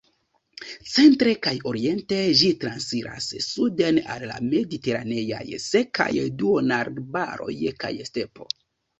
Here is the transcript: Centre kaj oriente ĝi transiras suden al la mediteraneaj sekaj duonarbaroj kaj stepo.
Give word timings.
Centre 0.91 1.31
kaj 1.47 1.51
oriente 1.71 2.21
ĝi 2.39 2.47
transiras 2.63 3.27
suden 3.47 3.99
al 4.13 4.25
la 4.31 4.37
mediteraneaj 4.45 5.41
sekaj 5.65 6.09
duonarbaroj 6.39 7.53
kaj 7.85 7.93
stepo. 8.09 8.49